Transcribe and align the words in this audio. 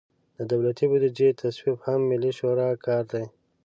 د 0.37 0.39
دولتي 0.51 0.85
بودیجې 0.91 1.29
تصویب 1.41 1.77
هم 1.85 1.99
د 2.03 2.07
ملي 2.09 2.31
شورا 2.39 2.69
کار 2.85 3.03
دی. 3.13 3.25